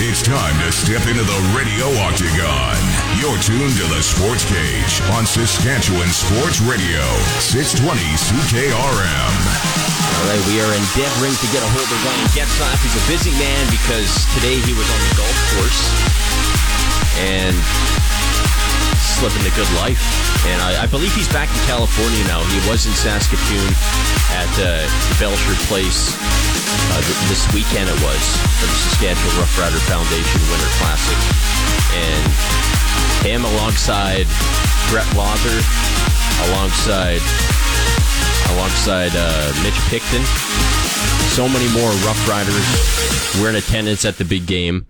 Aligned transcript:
It's 0.00 0.22
time 0.22 0.54
to 0.62 0.70
step 0.70 1.02
into 1.10 1.26
the 1.26 1.40
radio 1.58 1.90
octagon. 2.06 2.78
You're 3.18 3.34
tuned 3.42 3.74
to 3.82 3.86
the 3.90 3.98
Sports 3.98 4.46
Cage 4.46 5.02
on 5.18 5.26
Saskatchewan 5.26 6.06
Sports 6.14 6.62
Radio, 6.62 7.02
620 7.42 8.06
CKRM. 8.14 9.34
All 10.14 10.24
right, 10.30 10.44
we 10.46 10.62
are 10.62 10.70
endeavoring 10.70 11.34
to 11.34 11.46
get 11.50 11.66
a 11.66 11.70
hold 11.74 11.90
of 11.90 11.98
Ryan 12.06 12.30
Getzlaf. 12.30 12.78
He's 12.78 12.94
a 12.94 13.04
busy 13.10 13.34
man 13.42 13.66
because 13.74 14.22
today 14.38 14.62
he 14.62 14.70
was 14.70 14.86
on 14.86 15.00
the 15.02 15.12
golf 15.18 15.38
course 15.58 16.07
living 19.22 19.42
the 19.42 19.54
good 19.58 19.68
life. 19.82 19.98
And 20.46 20.62
I, 20.62 20.84
I, 20.84 20.86
believe 20.86 21.10
he's 21.14 21.28
back 21.34 21.50
in 21.50 21.60
California 21.66 22.22
now. 22.30 22.38
He 22.54 22.60
was 22.70 22.86
in 22.86 22.94
Saskatoon 22.94 23.70
at 24.30 24.50
uh, 24.62 24.86
the 25.10 25.16
Belsher 25.18 25.58
Place 25.66 26.14
uh, 26.14 27.02
th- 27.02 27.22
this 27.26 27.42
weekend. 27.50 27.90
It 27.90 27.98
was 27.98 28.22
for 28.62 28.66
the 28.70 28.78
Saskatchewan 28.78 29.34
Roughrider 29.42 29.82
Foundation 29.90 30.38
Winter 30.46 30.70
Classic, 30.78 31.18
and 31.98 32.24
him 33.26 33.42
alongside 33.42 34.30
Brett 34.90 35.08
Lauther, 35.18 35.58
alongside 36.50 37.22
alongside 38.54 39.12
uh, 39.18 39.50
Mitch 39.66 39.78
Picton. 39.90 40.22
So 41.34 41.48
many 41.48 41.66
more 41.74 41.90
Roughriders 42.06 43.42
were 43.42 43.50
in 43.50 43.56
attendance 43.56 44.04
at 44.04 44.16
the 44.16 44.24
big 44.24 44.46
game, 44.46 44.86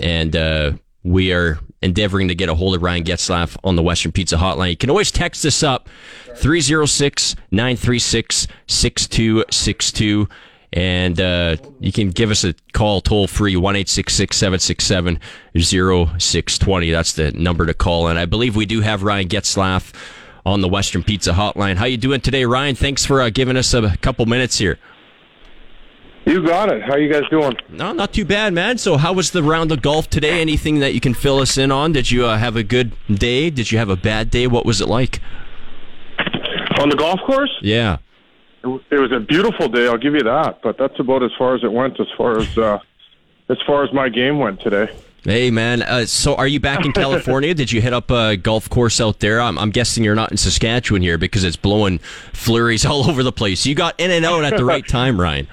and 0.00 0.34
uh, 0.34 0.72
we 1.04 1.32
are 1.32 1.60
endeavoring 1.82 2.28
to 2.28 2.34
get 2.34 2.48
a 2.48 2.54
hold 2.54 2.74
of 2.74 2.82
Ryan 2.82 3.04
Getzlaf 3.04 3.56
on 3.64 3.76
the 3.76 3.82
Western 3.82 4.12
Pizza 4.12 4.36
Hotline. 4.36 4.70
You 4.70 4.76
can 4.76 4.90
always 4.90 5.10
text 5.10 5.44
us 5.44 5.62
up 5.62 5.88
306 6.36 7.36
936 7.50 8.46
6262. 8.66 10.28
And 10.70 11.18
uh, 11.18 11.56
you 11.80 11.92
can 11.92 12.10
give 12.10 12.30
us 12.30 12.44
a 12.44 12.54
call 12.74 13.00
toll 13.00 13.26
free, 13.26 13.56
1 13.56 13.86
767 13.86 15.18
0620. 15.56 16.90
That's 16.90 17.12
the 17.14 17.32
number 17.32 17.64
to 17.64 17.72
call. 17.72 18.08
And 18.08 18.18
I 18.18 18.26
believe 18.26 18.54
we 18.54 18.66
do 18.66 18.82
have 18.82 19.02
Ryan 19.02 19.28
Getzlaf 19.28 19.94
on 20.44 20.60
the 20.60 20.68
Western 20.68 21.02
Pizza 21.02 21.32
Hotline. 21.32 21.76
How 21.76 21.86
you 21.86 21.96
doing 21.96 22.20
today, 22.20 22.44
Ryan? 22.44 22.74
Thanks 22.74 23.06
for 23.06 23.22
uh, 23.22 23.30
giving 23.30 23.56
us 23.56 23.72
a 23.72 23.96
couple 23.98 24.26
minutes 24.26 24.58
here. 24.58 24.78
You 26.28 26.46
got 26.46 26.70
it. 26.70 26.82
How 26.82 26.92
are 26.92 26.98
you 26.98 27.10
guys 27.10 27.22
doing? 27.30 27.56
No, 27.70 27.92
not 27.92 28.12
too 28.12 28.26
bad, 28.26 28.52
man. 28.52 28.76
So, 28.76 28.98
how 28.98 29.14
was 29.14 29.30
the 29.30 29.42
round 29.42 29.72
of 29.72 29.80
golf 29.80 30.10
today? 30.10 30.42
Anything 30.42 30.80
that 30.80 30.92
you 30.92 31.00
can 31.00 31.14
fill 31.14 31.38
us 31.38 31.56
in 31.56 31.72
on? 31.72 31.92
Did 31.92 32.10
you 32.10 32.26
uh, 32.26 32.36
have 32.36 32.54
a 32.54 32.62
good 32.62 32.92
day? 33.08 33.48
Did 33.48 33.72
you 33.72 33.78
have 33.78 33.88
a 33.88 33.96
bad 33.96 34.28
day? 34.28 34.46
What 34.46 34.66
was 34.66 34.82
it 34.82 34.88
like? 34.88 35.22
On 36.80 36.90
the 36.90 36.96
golf 36.96 37.18
course? 37.26 37.56
Yeah. 37.62 37.96
It 38.62 38.98
was 38.98 39.10
a 39.10 39.20
beautiful 39.20 39.68
day. 39.68 39.88
I'll 39.88 39.96
give 39.96 40.12
you 40.12 40.22
that. 40.24 40.60
But 40.62 40.76
that's 40.76 41.00
about 41.00 41.22
as 41.22 41.30
far 41.38 41.54
as 41.54 41.64
it 41.64 41.72
went. 41.72 41.98
As 41.98 42.08
far 42.14 42.38
as 42.38 42.58
uh, 42.58 42.78
as 43.48 43.56
far 43.66 43.82
as 43.82 43.92
my 43.94 44.10
game 44.10 44.38
went 44.38 44.60
today. 44.60 44.94
Hey 45.24 45.50
man, 45.50 45.82
uh, 45.82 46.06
so 46.06 46.36
are 46.36 46.46
you 46.46 46.60
back 46.60 46.84
in 46.84 46.92
California? 46.92 47.52
Did 47.52 47.72
you 47.72 47.80
hit 47.80 47.92
up 47.92 48.10
a 48.10 48.36
golf 48.36 48.70
course 48.70 49.00
out 49.00 49.20
there? 49.20 49.40
I'm, 49.40 49.58
I'm, 49.58 49.70
guessing 49.70 50.04
you're 50.04 50.14
not 50.14 50.30
in 50.30 50.36
Saskatchewan 50.36 51.02
here 51.02 51.18
because 51.18 51.42
it's 51.42 51.56
blowing 51.56 51.98
flurries 52.32 52.86
all 52.86 53.08
over 53.10 53.22
the 53.22 53.32
place. 53.32 53.66
You 53.66 53.74
got 53.74 53.98
in 53.98 54.10
and 54.10 54.24
out 54.24 54.44
at 54.44 54.56
the 54.56 54.64
right 54.64 54.86
time, 54.86 55.20
Ryan. 55.20 55.48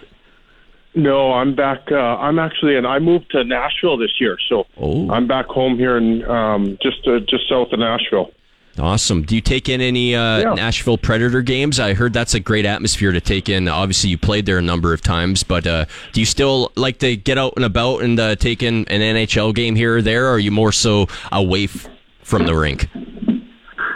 No, 0.95 1.33
I'm 1.33 1.55
back. 1.55 1.91
Uh, 1.91 1.95
I'm 1.95 2.39
actually, 2.39 2.77
and 2.77 2.87
I 2.87 2.99
moved 2.99 3.29
to 3.31 3.43
Nashville 3.43 3.97
this 3.97 4.19
year, 4.19 4.37
so 4.47 4.65
oh. 4.77 5.09
I'm 5.11 5.27
back 5.27 5.47
home 5.47 5.77
here 5.77 5.97
in 5.97 6.23
um, 6.23 6.77
just 6.81 7.05
uh, 7.05 7.19
just 7.19 7.49
south 7.49 7.73
of 7.73 7.79
Nashville. 7.79 8.31
Awesome. 8.77 9.23
Do 9.23 9.35
you 9.35 9.41
take 9.41 9.69
in 9.69 9.79
any 9.79 10.15
uh, 10.15 10.39
yeah. 10.39 10.53
Nashville 10.53 10.97
Predator 10.97 11.41
games? 11.41 11.79
I 11.79 11.93
heard 11.93 12.11
that's 12.13 12.33
a 12.33 12.41
great 12.41 12.65
atmosphere 12.65 13.11
to 13.11 13.21
take 13.21 13.47
in. 13.47 13.67
Obviously, 13.67 14.09
you 14.09 14.17
played 14.17 14.45
there 14.45 14.57
a 14.57 14.61
number 14.61 14.93
of 14.93 15.01
times, 15.01 15.43
but 15.43 15.65
uh, 15.65 15.85
do 16.11 16.19
you 16.19 16.25
still 16.25 16.71
like 16.75 16.99
to 16.99 17.15
get 17.15 17.37
out 17.37 17.53
and 17.55 17.63
about 17.63 18.01
and 18.01 18.19
uh, 18.19 18.35
take 18.35 18.63
in 18.63 18.85
an 18.87 19.01
NHL 19.01 19.55
game 19.55 19.75
here 19.75 19.97
or 19.97 20.01
there, 20.01 20.27
or 20.27 20.31
are 20.31 20.39
you 20.39 20.51
more 20.51 20.73
so 20.73 21.07
away 21.31 21.65
f- 21.65 21.87
from 22.21 22.45
the 22.45 22.55
rink? 22.55 22.89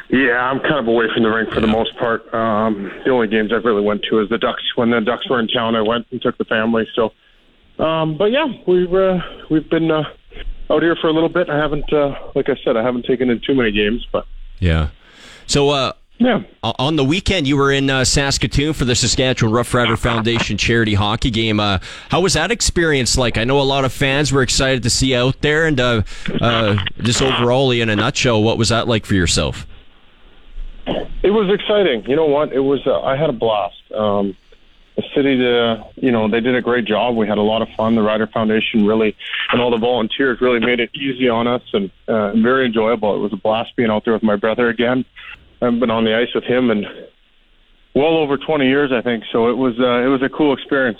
Yeah, 0.09 0.39
I'm 0.39 0.59
kind 0.59 0.79
of 0.79 0.87
away 0.87 1.05
from 1.13 1.23
the 1.23 1.29
rink 1.29 1.49
for 1.49 1.55
yeah. 1.55 1.67
the 1.67 1.71
most 1.71 1.95
part. 1.97 2.33
Um, 2.33 2.91
the 3.05 3.11
only 3.11 3.27
games 3.27 3.51
I've 3.53 3.63
really 3.63 3.83
went 3.83 4.03
to 4.09 4.19
is 4.19 4.29
the 4.29 4.39
Ducks. 4.39 4.63
When 4.75 4.89
the 4.89 5.01
Ducks 5.01 5.29
were 5.29 5.39
in 5.39 5.47
town, 5.47 5.75
I 5.75 5.81
went 5.81 6.07
and 6.11 6.19
took 6.21 6.37
the 6.37 6.45
family. 6.45 6.87
So, 6.95 7.13
um, 7.83 8.17
but 8.17 8.31
yeah, 8.31 8.47
we've 8.67 8.93
uh, 8.93 9.19
we've 9.51 9.69
been 9.69 9.91
uh, 9.91 10.03
out 10.71 10.81
here 10.81 10.95
for 10.95 11.07
a 11.07 11.13
little 11.13 11.29
bit. 11.29 11.49
I 11.49 11.57
haven't, 11.57 11.91
uh, 11.93 12.31
like 12.33 12.49
I 12.49 12.55
said, 12.63 12.75
I 12.75 12.83
haven't 12.83 13.05
taken 13.05 13.29
in 13.29 13.39
too 13.39 13.53
many 13.53 13.71
games, 13.71 14.07
but 14.11 14.25
yeah. 14.59 14.89
So, 15.45 15.69
uh, 15.69 15.93
yeah. 16.17 16.41
On 16.63 16.97
the 16.97 17.03
weekend, 17.05 17.47
you 17.47 17.55
were 17.55 17.71
in 17.71 17.89
uh, 17.89 18.03
Saskatoon 18.03 18.73
for 18.73 18.83
the 18.83 18.93
Saskatchewan 18.93 19.53
Roughrider 19.53 19.97
Foundation 19.97 20.57
charity 20.57 20.93
hockey 20.95 21.31
game. 21.31 21.61
Uh, 21.61 21.79
how 22.09 22.19
was 22.19 22.33
that 22.33 22.51
experience 22.51 23.17
like? 23.17 23.37
I 23.37 23.45
know 23.45 23.61
a 23.61 23.63
lot 23.63 23.85
of 23.85 23.93
fans 23.93 24.33
were 24.33 24.41
excited 24.41 24.83
to 24.83 24.89
see 24.89 25.15
out 25.15 25.41
there, 25.41 25.65
and 25.65 25.79
uh, 25.79 26.01
uh 26.41 26.77
just 26.97 27.21
overall, 27.21 27.71
in 27.71 27.89
a 27.89 27.95
nutshell, 27.95 28.43
what 28.43 28.57
was 28.57 28.69
that 28.69 28.87
like 28.87 29.05
for 29.05 29.13
yourself? 29.13 29.65
It 31.23 31.31
was 31.31 31.51
exciting. 31.53 32.05
You 32.09 32.15
know 32.15 32.25
what? 32.25 32.53
It 32.53 32.59
was. 32.59 32.85
Uh, 32.85 33.01
I 33.01 33.15
had 33.15 33.29
a 33.29 33.33
blast. 33.33 33.91
Um, 33.91 34.35
the 34.95 35.03
city, 35.15 35.37
the 35.37 35.85
you 35.95 36.11
know, 36.11 36.27
they 36.27 36.41
did 36.41 36.55
a 36.55 36.61
great 36.61 36.85
job. 36.85 37.15
We 37.15 37.27
had 37.27 37.37
a 37.37 37.43
lot 37.43 37.61
of 37.61 37.69
fun. 37.77 37.95
The 37.95 38.01
Rider 38.01 38.27
Foundation 38.27 38.85
really, 38.85 39.15
and 39.51 39.61
all 39.61 39.71
the 39.71 39.77
volunteers 39.77 40.41
really 40.41 40.59
made 40.59 40.79
it 40.79 40.89
easy 40.93 41.29
on 41.29 41.47
us 41.47 41.61
and 41.73 41.89
uh, 42.07 42.33
very 42.33 42.65
enjoyable. 42.65 43.15
It 43.15 43.19
was 43.19 43.31
a 43.33 43.37
blast 43.37 43.75
being 43.75 43.89
out 43.89 44.03
there 44.03 44.13
with 44.13 44.23
my 44.23 44.35
brother 44.35 44.67
again. 44.67 45.05
I've 45.61 45.79
been 45.79 45.91
on 45.91 46.03
the 46.03 46.15
ice 46.15 46.33
with 46.33 46.43
him 46.43 46.69
and 46.69 46.85
well 47.95 48.17
over 48.17 48.37
20 48.37 48.67
years, 48.67 48.91
I 48.91 49.01
think. 49.01 49.23
So 49.31 49.49
it 49.49 49.57
was 49.57 49.79
uh, 49.79 50.05
it 50.05 50.07
was 50.07 50.21
a 50.21 50.29
cool 50.29 50.53
experience. 50.53 50.99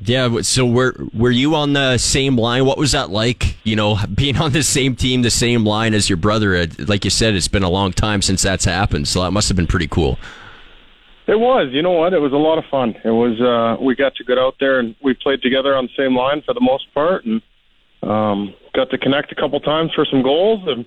Yeah. 0.00 0.40
So 0.42 0.66
were 0.66 0.94
were 1.14 1.30
you 1.30 1.54
on 1.54 1.72
the 1.72 1.98
same 1.98 2.36
line? 2.36 2.64
What 2.66 2.78
was 2.78 2.92
that 2.92 3.10
like? 3.10 3.56
You 3.64 3.76
know, 3.76 3.98
being 4.14 4.36
on 4.36 4.52
the 4.52 4.62
same 4.62 4.94
team, 4.96 5.22
the 5.22 5.30
same 5.30 5.64
line 5.64 5.94
as 5.94 6.08
your 6.08 6.16
brother. 6.18 6.66
Like 6.78 7.04
you 7.04 7.10
said, 7.10 7.34
it's 7.34 7.48
been 7.48 7.62
a 7.62 7.70
long 7.70 7.92
time 7.92 8.22
since 8.22 8.42
that's 8.42 8.64
happened. 8.64 9.08
So 9.08 9.22
that 9.22 9.30
must 9.30 9.48
have 9.48 9.56
been 9.56 9.66
pretty 9.66 9.88
cool. 9.88 10.18
It 11.26 11.40
was. 11.40 11.70
You 11.72 11.82
know 11.82 11.92
what? 11.92 12.12
It 12.12 12.20
was 12.20 12.32
a 12.32 12.36
lot 12.36 12.58
of 12.58 12.64
fun. 12.70 12.94
It 13.04 13.10
was. 13.10 13.40
uh 13.40 13.82
We 13.82 13.96
got 13.96 14.14
to 14.16 14.24
get 14.24 14.38
out 14.38 14.56
there 14.60 14.78
and 14.78 14.94
we 15.02 15.14
played 15.14 15.42
together 15.42 15.74
on 15.74 15.86
the 15.86 16.02
same 16.02 16.14
line 16.16 16.42
for 16.42 16.54
the 16.54 16.60
most 16.60 16.92
part, 16.94 17.24
and 17.24 17.42
um 18.02 18.54
got 18.74 18.90
to 18.90 18.98
connect 18.98 19.32
a 19.32 19.34
couple 19.34 19.58
times 19.60 19.92
for 19.94 20.04
some 20.04 20.22
goals 20.22 20.60
and 20.66 20.86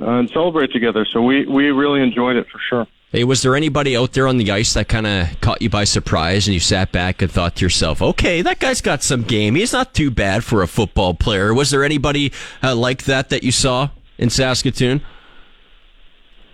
uh, 0.00 0.18
and 0.18 0.30
celebrate 0.30 0.72
together. 0.72 1.06
So 1.12 1.22
we 1.22 1.46
we 1.46 1.70
really 1.70 2.02
enjoyed 2.02 2.36
it 2.36 2.46
for 2.50 2.58
sure. 2.68 2.86
Hey, 3.10 3.24
was 3.24 3.40
there 3.40 3.56
anybody 3.56 3.96
out 3.96 4.12
there 4.12 4.28
on 4.28 4.36
the 4.36 4.50
ice 4.50 4.74
that 4.74 4.86
kind 4.86 5.06
of 5.06 5.40
caught 5.40 5.62
you 5.62 5.70
by 5.70 5.84
surprise 5.84 6.46
and 6.46 6.52
you 6.52 6.60
sat 6.60 6.92
back 6.92 7.22
and 7.22 7.32
thought 7.32 7.56
to 7.56 7.64
yourself, 7.64 8.02
okay, 8.02 8.42
that 8.42 8.58
guy's 8.58 8.82
got 8.82 9.02
some 9.02 9.22
game. 9.22 9.54
He's 9.54 9.72
not 9.72 9.94
too 9.94 10.10
bad 10.10 10.44
for 10.44 10.60
a 10.62 10.66
football 10.66 11.14
player. 11.14 11.54
Was 11.54 11.70
there 11.70 11.82
anybody 11.82 12.34
uh, 12.62 12.76
like 12.76 13.04
that 13.04 13.30
that 13.30 13.42
you 13.42 13.50
saw 13.50 13.88
in 14.18 14.28
Saskatoon? 14.28 15.00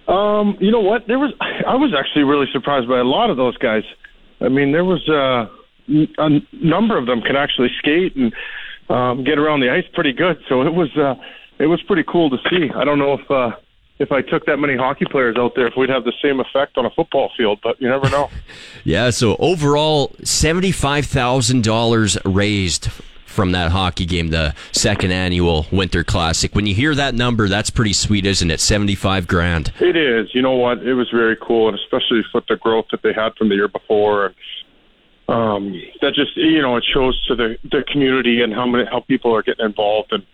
Um, 0.07 0.57
you 0.61 0.71
know 0.71 0.79
what? 0.79 1.09
There 1.09 1.19
was. 1.19 1.33
I 1.41 1.75
was 1.75 1.93
actually 1.93 2.23
really 2.23 2.47
surprised 2.53 2.89
by 2.89 3.01
a 3.01 3.05
lot 3.05 3.31
of 3.31 3.37
those 3.37 3.57
guys. 3.57 3.83
I 4.41 4.49
mean, 4.49 4.71
there 4.71 4.85
was 4.85 5.09
uh, 5.09 5.49
a 6.19 6.41
number 6.53 6.97
of 6.97 7.07
them 7.07 7.21
could 7.23 7.37
actually 7.37 7.71
skate 7.79 8.15
and 8.15 8.33
um, 8.89 9.25
get 9.25 9.39
around 9.39 9.59
the 9.59 9.71
ice 9.71 9.87
pretty 9.93 10.13
good. 10.13 10.39
So 10.49 10.63
it 10.63 10.73
was 10.73 10.97
uh, 10.97 11.17
it 11.59 11.67
was 11.67 11.83
pretty 11.83 12.05
cool 12.07 12.31
to 12.31 12.37
see. 12.49 12.71
I 12.77 12.85
don't 12.85 13.01
know 13.01 13.15
if 13.15 13.29
uh, 13.29 13.57
if 13.99 14.11
I 14.11 14.23
took 14.23 14.47
that 14.47 14.59
many 14.59 14.77
hockey 14.77 15.05
players 15.05 15.37
out 15.37 15.55
there, 15.55 15.67
if 15.69 15.75
we'd 15.77 15.91
have 15.91 16.05
the 16.05 16.13
same 16.23 16.41
effect 16.41 16.77
on 16.77 16.85
a 16.85 16.91
football 16.91 17.31
field, 17.37 17.61
but 17.63 17.81
you 17.81 17.89
never 17.89 18.11
know. 18.11 18.29
yeah, 18.85 19.11
so 19.11 19.37
overall, 19.39 20.09
$75,000 20.23 22.21
raised 22.25 22.89
from 23.25 23.53
that 23.53 23.71
hockey 23.73 24.05
game, 24.07 24.29
the 24.29 24.55
second 24.73 25.13
annual 25.13 25.67
Winter 25.73 26.05
Classic. 26.05 26.55
When 26.55 26.67
you 26.67 26.75
hear 26.75 26.95
that 26.95 27.15
number, 27.15 27.49
that's 27.49 27.71
pretty 27.71 27.93
sweet, 27.93 28.27
isn't 28.27 28.51
it? 28.51 28.61
75 28.61 29.27
grand. 29.27 29.73
It 29.81 29.97
is. 29.97 30.33
You 30.35 30.43
know 30.43 30.53
what? 30.53 30.79
It 30.79 30.95
was 30.95 31.11
very 31.11 31.37
cool, 31.37 31.69
and 31.69 31.79
especially 31.79 32.23
with 32.33 32.47
the 32.49 32.57
growth 32.57 32.87
that 32.93 33.03
they 33.03 33.13
had 33.13 33.35
from 33.37 33.49
the 33.49 33.57
year 33.57 33.69
before. 33.69 34.27
And, 34.27 34.35
um, 35.27 35.83
that 36.01 36.15
just, 36.15 36.37
you 36.37 36.63
know, 36.63 36.77
it 36.77 36.85
shows 36.85 37.21
to 37.27 37.35
the, 37.35 37.59
the 37.65 37.85
community 37.91 38.43
and 38.43 38.53
how 38.53 38.67
many, 38.67 38.85
how 38.85 39.01
people 39.01 39.35
are 39.35 39.43
getting 39.43 39.65
involved 39.65 40.13
and, 40.13 40.25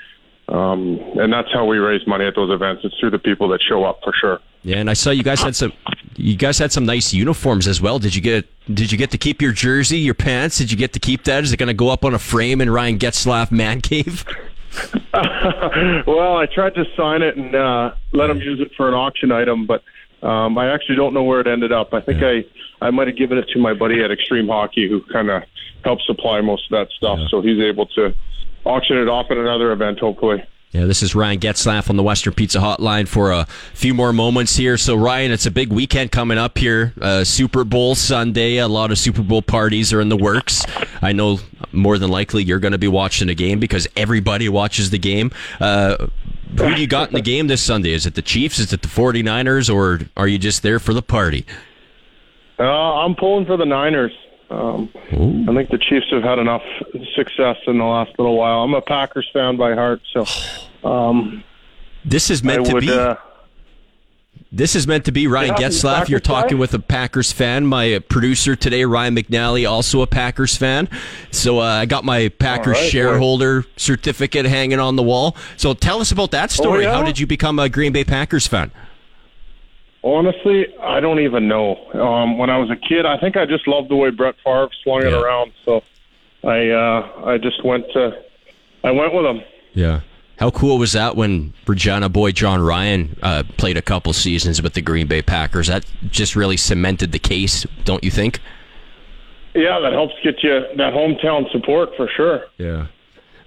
um, 0.50 0.98
and 1.16 1.32
that's 1.32 1.52
how 1.52 1.64
we 1.64 1.78
raise 1.78 2.06
money 2.06 2.26
at 2.26 2.34
those 2.34 2.50
events. 2.50 2.84
It's 2.84 2.98
through 2.98 3.10
the 3.10 3.18
people 3.18 3.48
that 3.48 3.60
show 3.62 3.84
up 3.84 4.00
for 4.02 4.12
sure. 4.12 4.40
Yeah, 4.62 4.76
and 4.76 4.90
I 4.90 4.94
saw 4.94 5.10
you 5.10 5.22
guys 5.22 5.40
had 5.40 5.56
some, 5.56 5.72
you 6.16 6.36
guys 6.36 6.58
had 6.58 6.70
some 6.70 6.84
nice 6.84 7.14
uniforms 7.14 7.66
as 7.66 7.80
well. 7.80 7.98
Did 7.98 8.14
you 8.14 8.20
get, 8.20 8.46
did 8.72 8.92
you 8.92 8.98
get 8.98 9.10
to 9.12 9.18
keep 9.18 9.40
your 9.40 9.52
jersey, 9.52 9.98
your 9.98 10.14
pants? 10.14 10.58
Did 10.58 10.70
you 10.70 10.76
get 10.76 10.92
to 10.92 10.98
keep 10.98 11.24
that? 11.24 11.44
Is 11.44 11.52
it 11.52 11.56
going 11.56 11.68
to 11.68 11.74
go 11.74 11.88
up 11.88 12.04
on 12.04 12.14
a 12.14 12.18
frame 12.18 12.60
in 12.60 12.68
Ryan 12.68 12.98
Getzlaf 12.98 13.50
Man 13.50 13.80
Cave? 13.80 14.24
well, 15.14 16.36
I 16.36 16.46
tried 16.52 16.74
to 16.74 16.84
sign 16.96 17.22
it 17.22 17.36
and 17.36 17.54
uh, 17.54 17.92
let 18.12 18.26
them 18.26 18.38
use 18.38 18.60
it 18.60 18.72
for 18.76 18.88
an 18.88 18.94
auction 18.94 19.32
item, 19.32 19.66
but 19.66 19.82
um, 20.22 20.58
I 20.58 20.72
actually 20.72 20.96
don't 20.96 21.14
know 21.14 21.22
where 21.22 21.40
it 21.40 21.46
ended 21.46 21.72
up. 21.72 21.94
I 21.94 22.00
think 22.00 22.20
yeah. 22.20 22.28
I 22.28 22.44
I 22.82 22.90
might 22.90 23.08
have 23.08 23.16
given 23.16 23.38
it 23.38 23.48
to 23.52 23.58
my 23.58 23.74
buddy 23.74 24.02
at 24.02 24.10
Extreme 24.10 24.48
Hockey, 24.48 24.88
who 24.88 25.02
kind 25.12 25.30
of 25.30 25.42
helps 25.84 26.06
supply 26.06 26.40
most 26.40 26.70
of 26.70 26.78
that 26.78 26.92
stuff. 26.96 27.18
Yeah. 27.20 27.26
So 27.30 27.40
he's 27.40 27.60
able 27.60 27.86
to 27.86 28.14
auction 28.64 28.96
it 28.98 29.08
off 29.08 29.26
at 29.30 29.36
another 29.36 29.72
event, 29.72 29.98
hopefully. 30.00 30.44
Yeah, 30.72 30.84
this 30.84 31.02
is 31.02 31.16
Ryan 31.16 31.40
Getzlaf 31.40 31.90
on 31.90 31.96
the 31.96 32.02
Western 32.04 32.32
Pizza 32.32 32.58
Hotline 32.60 33.08
for 33.08 33.32
a 33.32 33.44
few 33.74 33.92
more 33.92 34.12
moments 34.12 34.54
here. 34.54 34.76
So, 34.76 34.94
Ryan, 34.94 35.32
it's 35.32 35.44
a 35.44 35.50
big 35.50 35.72
weekend 35.72 36.12
coming 36.12 36.38
up 36.38 36.58
here. 36.58 36.92
Uh, 37.00 37.24
Super 37.24 37.64
Bowl 37.64 37.96
Sunday. 37.96 38.58
A 38.58 38.68
lot 38.68 38.92
of 38.92 38.98
Super 38.98 39.22
Bowl 39.22 39.42
parties 39.42 39.92
are 39.92 40.00
in 40.00 40.10
the 40.10 40.16
works. 40.16 40.64
I 41.02 41.10
know 41.10 41.40
more 41.72 41.98
than 41.98 42.08
likely 42.08 42.44
you're 42.44 42.60
going 42.60 42.70
to 42.70 42.78
be 42.78 42.86
watching 42.86 43.26
the 43.26 43.34
game 43.34 43.58
because 43.58 43.88
everybody 43.96 44.48
watches 44.48 44.90
the 44.90 44.98
game. 44.98 45.32
Uh, 45.60 46.06
who 46.56 46.74
do 46.76 46.80
you 46.80 46.86
got 46.86 47.08
in 47.08 47.14
the 47.14 47.20
game 47.20 47.48
this 47.48 47.62
Sunday? 47.62 47.92
Is 47.92 48.06
it 48.06 48.14
the 48.14 48.22
Chiefs? 48.22 48.60
Is 48.60 48.72
it 48.72 48.82
the 48.82 48.88
49ers? 48.88 49.74
Or 49.74 50.00
are 50.16 50.28
you 50.28 50.38
just 50.38 50.62
there 50.62 50.78
for 50.78 50.94
the 50.94 51.02
party? 51.02 51.44
Uh, 52.60 52.62
I'm 52.62 53.16
pulling 53.16 53.44
for 53.44 53.56
the 53.56 53.66
Niners. 53.66 54.12
Um, 54.50 54.90
I 54.94 55.54
think 55.54 55.70
the 55.70 55.78
Chiefs 55.78 56.06
have 56.10 56.22
had 56.24 56.38
enough 56.38 56.62
success 57.14 57.56
in 57.66 57.78
the 57.78 57.84
last 57.84 58.10
little 58.18 58.36
while. 58.36 58.62
I'm 58.64 58.74
a 58.74 58.80
Packers 58.82 59.28
fan 59.32 59.56
by 59.56 59.74
heart, 59.74 60.00
so 60.12 60.24
um, 60.88 61.44
this 62.04 62.30
is 62.30 62.42
meant 62.42 62.62
I 62.62 62.64
to 62.64 62.74
would, 62.74 62.80
be. 62.80 62.90
Uh, 62.92 63.14
This 64.52 64.74
is 64.74 64.88
meant 64.88 65.04
to 65.04 65.12
be 65.12 65.28
Ryan 65.28 65.50
Yeah, 65.50 65.68
Getzlaf. 65.68 66.08
You're 66.08 66.18
talking 66.18 66.56
guy? 66.56 66.60
with 66.60 66.74
a 66.74 66.80
Packers 66.80 67.30
fan. 67.30 67.66
My 67.66 68.00
producer 68.08 68.56
today, 68.56 68.84
Ryan 68.84 69.14
McNally, 69.14 69.70
also 69.70 70.02
a 70.02 70.08
Packers 70.08 70.56
fan. 70.56 70.88
So 71.30 71.60
uh, 71.60 71.64
I 71.64 71.86
got 71.86 72.02
my 72.04 72.28
Packers 72.30 72.76
right, 72.76 72.90
shareholder 72.90 73.64
certificate 73.76 74.46
hanging 74.46 74.80
on 74.80 74.96
the 74.96 75.04
wall. 75.04 75.36
So 75.56 75.72
tell 75.74 76.00
us 76.00 76.10
about 76.10 76.32
that 76.32 76.50
story. 76.50 76.84
Oh, 76.84 76.90
yeah? 76.90 76.96
How 76.96 77.04
did 77.04 77.20
you 77.20 77.28
become 77.28 77.60
a 77.60 77.68
Green 77.68 77.92
Bay 77.92 78.02
Packers 78.02 78.48
fan? 78.48 78.72
Honestly, 80.02 80.66
I 80.80 81.00
don't 81.00 81.20
even 81.20 81.46
know. 81.46 81.76
Um, 81.92 82.38
when 82.38 82.48
I 82.48 82.56
was 82.56 82.70
a 82.70 82.76
kid, 82.76 83.04
I 83.04 83.18
think 83.18 83.36
I 83.36 83.44
just 83.44 83.68
loved 83.68 83.90
the 83.90 83.96
way 83.96 84.10
Brett 84.10 84.34
Favre 84.42 84.70
swung 84.82 85.02
it 85.02 85.12
around. 85.12 85.52
So 85.64 85.82
I 86.42 86.70
uh, 86.70 87.24
I 87.26 87.38
just 87.38 87.64
went 87.64 87.84
to 87.92 88.22
I 88.82 88.90
went 88.92 89.12
with 89.12 89.26
him. 89.26 89.42
Yeah. 89.74 90.00
How 90.38 90.50
cool 90.50 90.78
was 90.78 90.94
that 90.94 91.16
when 91.16 91.52
Regina 91.66 92.08
boy 92.08 92.32
Jon 92.32 92.62
Ryan 92.62 93.18
uh, 93.22 93.42
played 93.58 93.76
a 93.76 93.82
couple 93.82 94.14
seasons 94.14 94.62
with 94.62 94.72
the 94.72 94.80
Green 94.80 95.06
Bay 95.06 95.20
Packers? 95.20 95.66
That 95.66 95.84
just 96.08 96.34
really 96.34 96.56
cemented 96.56 97.12
the 97.12 97.18
case, 97.18 97.66
don't 97.84 98.02
you 98.02 98.10
think? 98.10 98.40
Yeah, 99.54 99.80
that 99.80 99.92
helps 99.92 100.14
get 100.24 100.42
you 100.42 100.64
that 100.78 100.94
hometown 100.94 101.50
support 101.52 101.90
for 101.94 102.08
sure. 102.16 102.44
Yeah. 102.56 102.86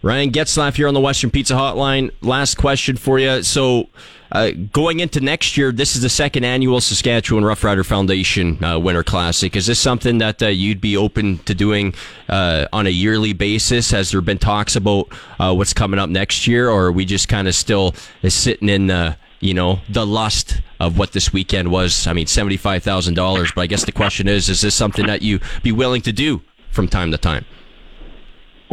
Ryan 0.03 0.31
Getzlaf 0.31 0.75
here 0.75 0.89
on 0.89 0.93
the 0.93 0.99
Western 0.99 1.31
Pizza 1.31 1.53
Hotline. 1.53 2.11
Last 2.21 2.55
question 2.55 2.97
for 2.97 3.19
you. 3.19 3.41
So, 3.41 3.87
uh, 4.33 4.51
going 4.73 4.99
into 4.99 5.21
next 5.21 5.55
year, 5.55 5.71
this 5.71 5.95
is 5.95 6.01
the 6.01 6.09
second 6.09 6.43
annual 6.43 6.81
Saskatchewan 6.81 7.45
Roughrider 7.45 7.85
Foundation 7.85 8.61
uh, 8.61 8.77
Winter 8.77 9.03
Classic. 9.03 9.55
Is 9.55 9.65
this 9.65 9.79
something 9.79 10.17
that 10.17 10.43
uh, 10.43 10.47
you'd 10.47 10.81
be 10.81 10.97
open 10.97 11.37
to 11.45 11.55
doing 11.55 11.93
uh, 12.27 12.67
on 12.73 12.85
a 12.85 12.89
yearly 12.89 13.31
basis? 13.31 13.91
Has 13.91 14.11
there 14.11 14.19
been 14.19 14.39
talks 14.39 14.75
about 14.75 15.07
uh, 15.39 15.55
what's 15.55 15.73
coming 15.73 16.01
up 16.01 16.09
next 16.09 16.47
year, 16.47 16.69
or 16.69 16.87
are 16.87 16.91
we 16.91 17.05
just 17.05 17.29
kind 17.29 17.47
of 17.47 17.55
still 17.55 17.95
uh, 18.25 18.29
sitting 18.29 18.67
in 18.67 18.87
the 18.87 19.15
you 19.39 19.53
know 19.53 19.79
the 19.87 20.05
lust 20.05 20.59
of 20.81 20.97
what 20.97 21.13
this 21.13 21.31
weekend 21.31 21.71
was? 21.71 22.07
I 22.07 22.13
mean, 22.13 22.27
seventy 22.27 22.57
five 22.57 22.83
thousand 22.83 23.13
dollars. 23.13 23.53
But 23.55 23.61
I 23.61 23.67
guess 23.67 23.85
the 23.85 23.93
question 23.93 24.27
is: 24.27 24.49
Is 24.49 24.59
this 24.59 24.75
something 24.75 25.05
that 25.05 25.21
you 25.21 25.39
be 25.61 25.71
willing 25.71 26.01
to 26.01 26.11
do 26.11 26.41
from 26.71 26.89
time 26.89 27.11
to 27.11 27.17
time? 27.17 27.45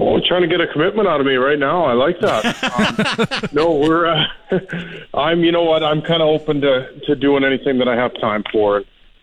Oh, 0.02 0.18
trying 0.26 0.40
to 0.42 0.48
get 0.48 0.60
a 0.62 0.66
commitment 0.66 1.06
out 1.06 1.20
of 1.20 1.26
me 1.26 1.34
right 1.34 1.58
now. 1.58 1.84
I 1.84 1.92
like 1.92 2.18
that. 2.20 2.44
um, 3.42 3.48
no, 3.52 3.74
we're. 3.74 4.06
Uh, 4.06 4.24
I'm. 5.14 5.44
You 5.44 5.52
know 5.52 5.64
what? 5.64 5.82
I'm 5.84 6.00
kind 6.00 6.22
of 6.22 6.28
open 6.28 6.60
to 6.62 6.98
to 7.06 7.14
doing 7.14 7.44
anything 7.44 7.78
that 7.78 7.88
I 7.88 7.96
have 7.96 8.14
time 8.20 8.42
for. 8.50 8.82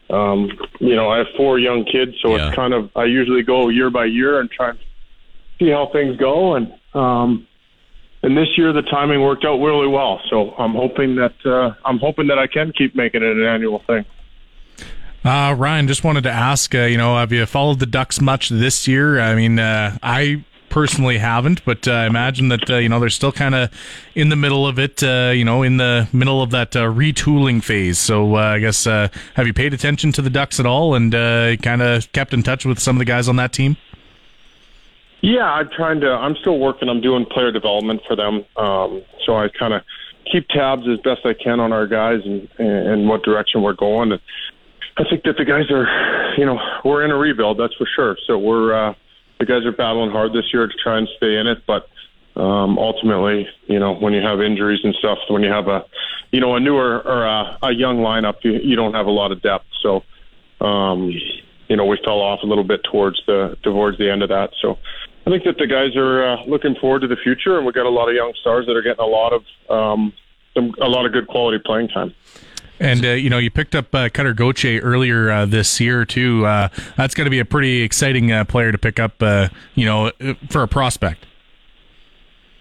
Um, 0.10 0.50
you 0.80 0.96
know, 0.96 1.10
I 1.10 1.18
have 1.18 1.28
four 1.36 1.58
young 1.60 1.84
kids, 1.84 2.14
so 2.22 2.36
Yeah. 2.36 2.48
it's 2.48 2.56
kind 2.56 2.74
of. 2.74 2.92
I 2.96 3.06
usually 3.06 3.42
go 3.44 3.70
year 3.70 3.90
by 3.90 4.06
year 4.06 4.40
and 4.40 4.50
try 4.52 4.70
and 4.70 4.80
see 5.60 5.70
how 5.70 5.88
things 5.92 6.16
go, 6.18 6.54
and 6.56 6.72
um, 6.94 7.48
and 8.22 8.38
this 8.38 8.50
year 8.58 8.72
the 8.72 8.84
timing 8.84 9.22
worked 9.24 9.46
out 9.46 9.58
really 9.60 9.88
well. 9.88 10.22
So 10.30 10.52
I'm 10.60 10.74
hoping 10.74 11.16
that 11.16 11.34
uh, 11.44 11.74
I'm 11.86 11.98
hoping 11.98 12.28
that 12.28 12.38
I 12.38 12.46
can 12.48 12.72
keep 12.72 12.96
making 12.96 13.24
it 13.24 13.36
an 13.36 13.44
annual 13.46 13.80
thing. 13.88 14.06
Uh, 15.26 15.54
Ryan, 15.58 15.88
just 15.90 16.06
wanted 16.06 16.24
to 16.24 16.32
ask, 16.32 16.74
uh, 16.74 16.84
you 16.84 16.96
know, 16.96 17.18
have 17.18 17.34
you 17.34 17.46
followed 17.46 17.80
the 17.80 17.86
Ducks 17.86 18.22
much 18.22 18.48
this 18.48 18.88
year? 18.88 19.20
I 19.20 19.36
mean, 19.36 19.60
uh, 19.60 19.98
I 20.02 20.46
personally 20.70 21.18
haven't, 21.18 21.64
but 21.66 21.88
uh, 21.88 21.92
I 21.92 22.06
imagine 22.06 22.50
that, 22.50 22.70
uh, 22.70 22.78
you 22.78 22.90
know, 22.90 23.00
they're 23.00 23.10
still 23.10 23.32
kind 23.32 23.56
of 23.56 23.72
in 24.16 24.30
the 24.30 24.36
middle 24.36 24.68
of 24.68 24.78
it, 24.78 25.02
uh, 25.04 25.32
you 25.34 25.46
know, 25.46 25.64
in 25.64 25.78
the 25.78 26.08
middle 26.12 26.42
of 26.42 26.52
that 26.52 26.76
uh, 26.76 26.86
retooling 26.86 27.64
phase. 27.64 27.98
So 27.98 28.36
uh, 28.36 28.40
I 28.40 28.60
guess, 28.60 28.86
uh, 28.86 29.08
have 29.36 29.48
you 29.48 29.54
paid 29.54 29.74
attention 29.74 30.12
to 30.14 30.22
the 30.22 30.30
Ducks 30.30 30.60
at 30.60 30.66
all 30.66 30.96
and 30.96 31.12
kind 31.62 31.82
of 31.82 32.12
kept 32.12 32.34
in 32.34 32.44
touch 32.44 32.66
with 32.66 32.80
some 32.80 32.96
of 32.96 33.00
the 33.00 33.06
guys 33.06 33.28
on 33.28 33.36
that 33.38 33.54
team? 33.54 33.78
Yeah, 35.22 35.46
I'm 35.46 35.70
trying 35.76 36.00
to. 36.02 36.12
I'm 36.12 36.36
still 36.36 36.60
working. 36.60 36.90
I'm 36.90 37.02
doing 37.02 37.26
player 37.26 37.52
development 37.52 38.02
for 38.08 38.16
them. 38.16 38.46
Um, 38.56 39.02
so 39.26 39.36
I 39.36 39.50
kind 39.50 39.74
of 39.74 39.82
keep 40.32 40.48
tabs 40.50 40.88
as 40.88 41.00
best 41.00 41.26
I 41.26 41.34
can 41.34 41.60
on 41.60 41.74
our 41.74 41.88
guys 41.88 42.22
and 42.24 42.48
and 42.60 43.10
what 43.10 43.24
direction 43.24 43.64
we're 43.64 43.74
going. 43.74 44.12
And 44.12 44.22
I 44.98 45.04
think 45.10 45.24
that 45.24 45.38
the 45.38 45.46
guys 45.46 45.72
are, 45.72 46.36
you 46.38 46.46
know, 46.46 46.60
we're 46.86 47.04
in 47.04 47.10
a 47.10 47.18
rebuild. 47.18 47.60
That's 47.60 47.74
for 47.76 47.88
sure. 47.96 48.16
So 48.28 48.38
we're 48.38 48.74
uh, 48.74 48.94
the 49.40 49.46
guys 49.46 49.66
are 49.66 49.72
battling 49.72 50.12
hard 50.12 50.34
this 50.34 50.54
year 50.54 50.68
to 50.68 50.74
try 50.84 50.98
and 50.98 51.08
stay 51.18 51.38
in 51.38 51.48
it. 51.48 51.64
But 51.66 51.90
um, 52.36 52.78
ultimately, 52.78 53.48
you 53.68 53.80
know, 53.80 53.96
when 53.96 54.14
you 54.14 54.22
have 54.22 54.42
injuries 54.42 54.82
and 54.84 54.94
stuff, 54.96 55.20
when 55.30 55.44
you 55.44 55.50
have 55.50 55.68
a, 55.68 55.86
you 56.32 56.40
know, 56.40 56.56
a 56.56 56.60
newer 56.60 57.02
or 57.02 57.26
a, 57.26 57.58
a 57.64 57.72
young 57.72 57.98
lineup, 57.98 58.36
you, 58.44 58.54
you 58.54 58.76
don't 58.76 58.94
have 58.94 59.08
a 59.08 59.12
lot 59.12 59.32
of 59.32 59.42
depth. 59.42 59.66
So. 59.82 60.04
Um, 60.60 61.14
you 61.68 61.76
know, 61.76 61.86
we 61.86 61.98
fell 62.04 62.22
off 62.22 62.40
a 62.44 62.46
little 62.46 62.64
bit 62.64 62.84
towards 62.84 63.22
the 63.28 63.58
towards 63.62 63.98
the 63.98 64.10
end 64.10 64.24
of 64.24 64.30
that. 64.30 64.52
So 64.62 64.78
I 65.26 65.30
think 65.30 65.44
that 65.44 65.58
the 65.58 65.68
guys 65.68 65.96
are 65.96 66.26
uh, 66.26 66.46
looking 66.46 66.76
forward 66.76 67.02
to 67.02 67.08
the 67.08 67.18
future, 67.18 67.58
and 67.58 67.66
we 67.66 67.74
got 67.74 67.86
a 67.86 67.90
lot 67.90 68.10
of 68.10 68.16
young 68.16 68.34
stars 68.40 68.66
that 68.68 68.76
are 68.76 68.82
getting 68.82 69.04
a 69.04 69.08
lot 69.08 69.34
of 69.34 69.44
um, 69.70 70.14
some 70.54 70.74
a 70.82 70.88
lot 70.88 71.06
of 71.06 71.12
good 71.12 71.28
quality 71.28 71.62
playing 71.64 71.90
time. 71.90 72.14
And 72.80 73.06
uh, 73.06 73.10
you 73.10 73.30
know, 73.30 73.38
you 73.38 73.50
picked 73.50 73.76
up 73.76 73.94
uh, 73.94 74.10
Cutter 74.10 74.34
Gauthier 74.34 74.82
earlier 74.82 75.32
uh, 75.32 75.46
this 75.46 75.80
year 75.80 76.06
too. 76.06 76.46
Uh, 76.46 76.70
that's 76.96 77.16
going 77.16 77.26
to 77.26 77.32
be 77.32 77.40
a 77.40 77.46
pretty 77.46 77.82
exciting 77.82 78.32
uh, 78.32 78.46
player 78.46 78.72
to 78.72 78.78
pick 78.78 79.00
up. 79.00 79.22
Uh, 79.22 79.50
you 79.76 79.86
know, 79.86 80.12
for 80.50 80.64
a 80.64 80.68
prospect. 80.68 81.26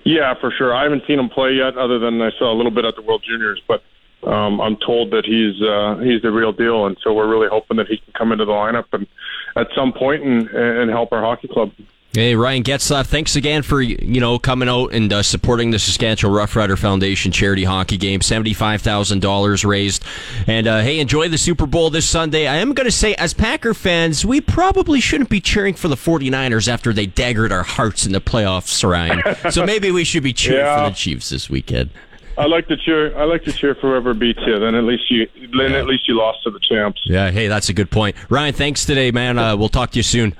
Yeah, 0.05 0.35
for 0.41 0.53
sure. 0.57 0.75
I 0.75 0.85
haven't 0.85 1.03
seen 1.07 1.19
him 1.19 1.29
play 1.29 1.53
yet, 1.55 1.77
other 1.77 1.99
than 1.99 2.23
I 2.23 2.31
saw 2.39 2.53
a 2.53 2.57
little 2.57 2.71
bit 2.71 2.85
at 2.85 2.97
the 2.97 3.03
World 3.03 3.25
Juniors, 3.27 3.61
but. 3.67 3.83
Um, 4.27 4.61
I'm 4.61 4.77
told 4.79 5.13
that 5.13 5.25
he's 5.25 5.63
uh, 5.63 6.03
he's 6.03 6.23
the 6.23 6.33
real 6.33 6.51
deal, 6.51 6.87
and 6.87 6.97
so 7.05 7.13
we're 7.13 7.29
really 7.29 7.49
hoping 7.49 7.77
that 7.77 7.87
he 7.87 7.99
can 7.99 8.13
come 8.15 8.33
into 8.33 8.45
the 8.45 8.51
lineup 8.51 8.87
and 8.93 9.07
at 9.55 9.69
some 9.77 9.93
point 9.93 10.25
and 10.25 10.49
and 10.49 10.91
help 10.91 11.13
our 11.13 11.21
hockey 11.21 11.47
club. 11.47 11.71
Hey, 12.17 12.35
Ryan 12.35 12.63
Getzlaf, 12.63 13.05
thanks 13.05 13.37
again 13.37 13.61
for, 13.61 13.83
you 13.83 14.23
know, 14.23 14.39
coming 14.39 14.71
out 14.71 14.95
and 14.95 15.13
uh, 15.13 15.23
supporting 15.23 15.71
the 15.71 15.79
Saskatchewan 15.79 16.35
Roughrider 16.35 16.79
Foundation 16.79 17.31
charity 17.31 17.65
hockey 17.65 17.99
game. 17.99 18.21
$75,000 18.21 19.67
raised. 19.67 20.03
And, 20.47 20.67
uh, 20.67 20.81
hey, 20.81 20.99
enjoy 20.99 21.29
the 21.29 21.37
Super 21.37 21.67
Bowl 21.67 21.91
this 21.91 22.09
Sunday. 22.09 22.47
I 22.47 22.57
am 22.57 22.73
going 22.73 22.87
to 22.87 22.91
say, 22.91 23.15
as 23.17 23.35
Packer 23.35 23.75
fans, 23.75 24.25
we 24.25 24.41
probably 24.41 24.99
shouldn't 24.99 25.29
be 25.29 25.43
cheering 25.43 25.75
for 25.75 25.89
the 25.89 25.95
49ers 25.95 26.69
after 26.69 26.95
they 26.95 27.07
daggered 27.07 27.51
our 27.53 27.65
hearts 27.65 28.07
in 28.07 28.13
the 28.13 28.21
playoffs, 28.23 28.83
Ryan. 28.89 29.51
so 29.51 29.67
maybe 29.67 29.91
we 29.91 30.03
should 30.03 30.23
be 30.23 30.33
cheering 30.33 30.65
Yeah. 30.65 30.85
for 30.87 30.91
the 30.93 30.97
Chiefs 30.97 31.29
this 31.29 31.51
weekend. 31.51 31.91
I 32.39 32.47
like 32.47 32.67
to 32.69 32.79
cheer. 32.79 33.15
I 33.19 33.25
like 33.25 33.45
to 33.45 33.53
cheer 33.53 33.75
for 33.75 33.91
whoever 33.91 34.15
beats 34.15 34.41
you. 34.47 34.59
Then 34.59 34.75
at 34.75 34.85
least 34.85 35.11
you 35.11 35.29
then 35.59 35.73
at 35.73 35.87
least 35.87 36.09
you 36.09 36.17
lost 36.17 36.43
to 36.45 36.51
the 36.51 36.61
champs. 36.61 37.01
Yeah, 37.05 37.31
hey, 37.31 37.49
that's 37.49 37.69
a 37.71 37.73
good 37.75 37.91
point. 37.91 38.17
Ryan, 38.31 38.55
thanks 38.55 38.85
today, 38.87 39.11
man. 39.11 39.39
Uh, 39.39 39.55
we'll 39.57 39.69
talk 39.69 39.91
to 39.93 39.99
you 39.99 40.03
soon. 40.03 40.35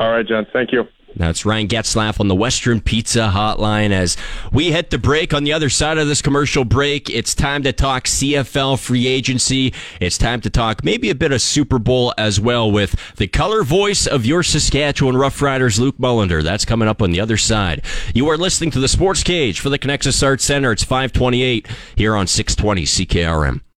All 0.00 0.10
right, 0.10 0.26
John. 0.26 0.46
Thank 0.50 0.72
you. 0.72 0.88
That's 1.14 1.44
Ryan 1.44 1.68
Getzlaf 1.68 2.20
on 2.20 2.28
the 2.28 2.34
Western 2.34 2.80
Pizza 2.80 3.30
Hotline. 3.34 3.90
As 3.90 4.16
we 4.50 4.72
hit 4.72 4.88
the 4.88 4.96
break 4.96 5.34
on 5.34 5.44
the 5.44 5.52
other 5.52 5.68
side 5.68 5.98
of 5.98 6.08
this 6.08 6.22
commercial 6.22 6.64
break, 6.64 7.10
it's 7.10 7.34
time 7.34 7.62
to 7.64 7.72
talk 7.74 8.04
CFL 8.04 8.78
free 8.78 9.06
agency. 9.06 9.74
It's 10.00 10.16
time 10.16 10.40
to 10.40 10.48
talk 10.48 10.82
maybe 10.82 11.10
a 11.10 11.14
bit 11.14 11.32
of 11.32 11.42
Super 11.42 11.78
Bowl 11.78 12.14
as 12.16 12.40
well 12.40 12.70
with 12.70 12.96
the 13.16 13.26
color 13.26 13.62
voice 13.62 14.06
of 14.06 14.24
your 14.24 14.42
Saskatchewan 14.42 15.16
Roughriders, 15.16 15.78
Luke 15.78 15.98
Mullender. 15.98 16.42
That's 16.42 16.64
coming 16.64 16.88
up 16.88 17.02
on 17.02 17.10
the 17.10 17.20
other 17.20 17.36
side. 17.36 17.84
You 18.14 18.26
are 18.30 18.38
listening 18.38 18.70
to 18.70 18.80
the 18.80 18.88
Sports 18.88 19.22
Cage 19.22 19.60
for 19.60 19.68
the 19.68 19.78
Conexus 19.78 20.26
Arts 20.26 20.44
Center. 20.44 20.72
It's 20.72 20.82
528 20.84 21.68
here 21.94 22.16
on 22.16 22.26
620 22.26 22.84
CKRM. 22.84 23.60